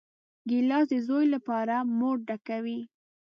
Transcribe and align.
ګیلاس 0.49 0.85
د 0.91 0.95
زوی 1.07 1.25
لپاره 1.35 1.75
مور 1.97 2.15
ډکوي. 2.27 2.79